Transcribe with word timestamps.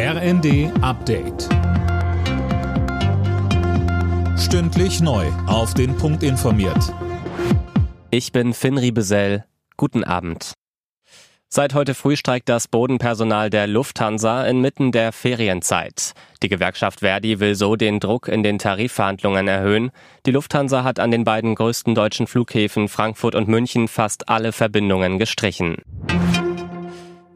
RND 0.00 0.70
Update. 0.80 1.48
Stündlich 4.38 5.00
neu. 5.00 5.26
Auf 5.48 5.74
den 5.74 5.96
Punkt 5.96 6.22
informiert. 6.22 6.94
Ich 8.12 8.30
bin 8.30 8.54
Finn 8.54 8.78
Riebesell. 8.78 9.44
Guten 9.76 10.04
Abend. 10.04 10.52
Seit 11.48 11.74
heute 11.74 11.94
früh 11.94 12.14
streikt 12.14 12.48
das 12.48 12.68
Bodenpersonal 12.68 13.50
der 13.50 13.66
Lufthansa 13.66 14.46
inmitten 14.46 14.92
der 14.92 15.10
Ferienzeit. 15.10 16.12
Die 16.44 16.48
Gewerkschaft 16.48 17.00
Verdi 17.00 17.40
will 17.40 17.56
so 17.56 17.74
den 17.74 17.98
Druck 17.98 18.28
in 18.28 18.44
den 18.44 18.58
Tarifverhandlungen 18.58 19.48
erhöhen. 19.48 19.90
Die 20.26 20.30
Lufthansa 20.30 20.84
hat 20.84 21.00
an 21.00 21.10
den 21.10 21.24
beiden 21.24 21.56
größten 21.56 21.96
deutschen 21.96 22.28
Flughäfen 22.28 22.86
Frankfurt 22.88 23.34
und 23.34 23.48
München 23.48 23.88
fast 23.88 24.28
alle 24.28 24.52
Verbindungen 24.52 25.18
gestrichen. 25.18 25.78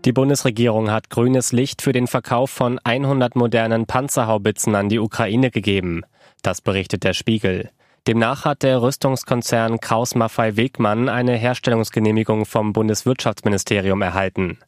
Die 0.04 0.12
Bundesregierung 0.12 0.90
hat 0.90 1.10
grünes 1.10 1.52
Licht 1.52 1.80
für 1.80 1.92
den 1.92 2.08
Verkauf 2.08 2.50
von 2.50 2.80
100 2.80 3.36
modernen 3.36 3.86
Panzerhaubitzen 3.86 4.74
an 4.74 4.88
die 4.88 4.98
Ukraine 4.98 5.52
gegeben. 5.52 6.02
Das 6.42 6.60
berichtet 6.60 7.04
der 7.04 7.12
Spiegel. 7.12 7.70
Demnach 8.08 8.44
hat 8.44 8.64
der 8.64 8.82
Rüstungskonzern 8.82 9.78
Kraus 9.78 10.16
Maffei 10.16 10.56
Wegmann 10.56 11.08
eine 11.08 11.36
Herstellungsgenehmigung 11.36 12.46
vom 12.46 12.72
Bundeswirtschaftsministerium 12.72 14.02
erhalten. 14.02 14.58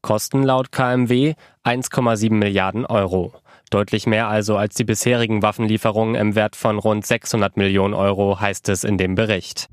Kosten 0.00 0.44
laut 0.44 0.70
KMW 0.70 1.34
1,7 1.64 2.32
Milliarden 2.32 2.86
Euro. 2.86 3.32
Deutlich 3.70 4.06
mehr 4.06 4.28
also 4.28 4.56
als 4.56 4.76
die 4.76 4.84
bisherigen 4.84 5.42
Waffenlieferungen 5.42 6.14
im 6.14 6.36
Wert 6.36 6.54
von 6.54 6.78
rund 6.78 7.04
600 7.04 7.56
Millionen 7.56 7.94
Euro, 7.94 8.38
heißt 8.38 8.68
es 8.68 8.84
in 8.84 8.96
dem 8.96 9.16
Bericht. 9.16 9.68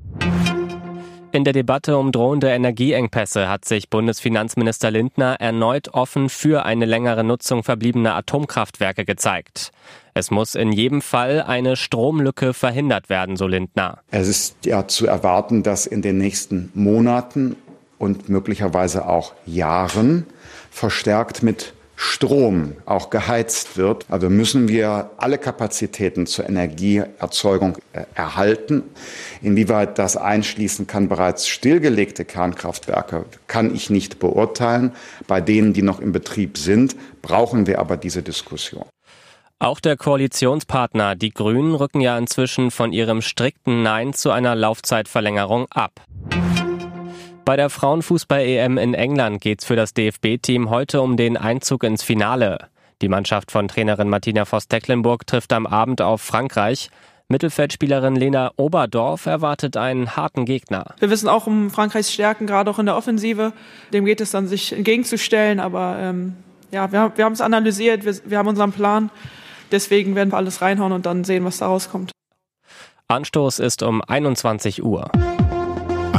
In 1.34 1.44
der 1.44 1.54
Debatte 1.54 1.96
um 1.96 2.12
drohende 2.12 2.50
Energieengpässe 2.50 3.48
hat 3.48 3.64
sich 3.64 3.88
Bundesfinanzminister 3.88 4.90
Lindner 4.90 5.40
erneut 5.40 5.88
offen 5.94 6.28
für 6.28 6.66
eine 6.66 6.84
längere 6.84 7.24
Nutzung 7.24 7.62
verbliebener 7.64 8.14
Atomkraftwerke 8.16 9.06
gezeigt. 9.06 9.72
Es 10.12 10.30
muss 10.30 10.54
in 10.54 10.72
jedem 10.72 11.00
Fall 11.00 11.40
eine 11.40 11.76
Stromlücke 11.76 12.52
verhindert 12.52 13.08
werden, 13.08 13.38
so 13.38 13.46
Lindner. 13.46 14.00
Es 14.10 14.28
ist 14.28 14.66
ja 14.66 14.86
zu 14.86 15.06
erwarten, 15.06 15.62
dass 15.62 15.86
in 15.86 16.02
den 16.02 16.18
nächsten 16.18 16.70
Monaten 16.74 17.56
und 17.96 18.28
möglicherweise 18.28 19.08
auch 19.08 19.32
Jahren 19.46 20.26
verstärkt 20.70 21.42
mit 21.42 21.72
Strom 22.04 22.72
auch 22.84 23.10
geheizt 23.10 23.76
wird. 23.76 24.06
Also 24.08 24.28
müssen 24.28 24.66
wir 24.66 25.10
alle 25.18 25.38
Kapazitäten 25.38 26.26
zur 26.26 26.48
Energieerzeugung 26.48 27.78
äh, 27.92 28.02
erhalten. 28.16 28.82
Inwieweit 29.40 30.00
das 30.00 30.16
einschließen 30.16 30.88
kann, 30.88 31.08
bereits 31.08 31.46
stillgelegte 31.46 32.24
Kernkraftwerke, 32.24 33.24
kann 33.46 33.72
ich 33.72 33.88
nicht 33.88 34.18
beurteilen. 34.18 34.90
Bei 35.28 35.40
denen, 35.40 35.74
die 35.74 35.82
noch 35.82 36.00
im 36.00 36.10
Betrieb 36.10 36.58
sind, 36.58 36.96
brauchen 37.22 37.68
wir 37.68 37.78
aber 37.78 37.96
diese 37.96 38.24
Diskussion. 38.24 38.84
Auch 39.60 39.78
der 39.78 39.96
Koalitionspartner, 39.96 41.14
die 41.14 41.30
Grünen, 41.30 41.76
rücken 41.76 42.00
ja 42.00 42.18
inzwischen 42.18 42.72
von 42.72 42.92
ihrem 42.92 43.22
strikten 43.22 43.84
Nein 43.84 44.12
zu 44.12 44.32
einer 44.32 44.56
Laufzeitverlängerung 44.56 45.66
ab. 45.70 46.00
Bei 47.44 47.56
der 47.56 47.70
Frauenfußball-EM 47.70 48.78
in 48.78 48.94
England 48.94 49.40
geht's 49.40 49.64
für 49.64 49.74
das 49.74 49.94
DFB-Team 49.94 50.70
heute 50.70 51.02
um 51.02 51.16
den 51.16 51.36
Einzug 51.36 51.82
ins 51.82 52.04
Finale. 52.04 52.68
Die 53.02 53.08
Mannschaft 53.08 53.50
von 53.50 53.66
Trainerin 53.66 54.08
Martina 54.08 54.44
Voss-Tecklenburg 54.44 55.26
trifft 55.26 55.52
am 55.52 55.66
Abend 55.66 56.00
auf 56.00 56.22
Frankreich. 56.22 56.88
Mittelfeldspielerin 57.26 58.14
Lena 58.14 58.52
Oberdorf 58.56 59.26
erwartet 59.26 59.76
einen 59.76 60.14
harten 60.14 60.44
Gegner. 60.44 60.94
Wir 61.00 61.10
wissen 61.10 61.28
auch 61.28 61.48
um 61.48 61.70
Frankreichs 61.70 62.12
Stärken, 62.12 62.46
gerade 62.46 62.70
auch 62.70 62.78
in 62.78 62.86
der 62.86 62.96
Offensive. 62.96 63.52
Dem 63.92 64.04
geht 64.04 64.20
es 64.20 64.30
dann, 64.30 64.46
sich 64.46 64.72
entgegenzustellen. 64.72 65.58
Aber 65.58 65.96
ähm, 65.98 66.36
ja, 66.70 66.92
wir, 66.92 67.10
wir 67.16 67.24
haben 67.24 67.32
es 67.32 67.40
analysiert, 67.40 68.04
wir, 68.04 68.14
wir 68.24 68.38
haben 68.38 68.48
unseren 68.48 68.70
Plan. 68.70 69.10
Deswegen 69.72 70.14
werden 70.14 70.32
wir 70.32 70.36
alles 70.36 70.62
reinhauen 70.62 70.92
und 70.92 71.06
dann 71.06 71.24
sehen, 71.24 71.44
was 71.44 71.58
da 71.58 71.66
rauskommt. 71.66 72.12
Anstoß 73.08 73.58
ist 73.58 73.82
um 73.82 74.00
21 74.00 74.84
Uhr. 74.84 75.10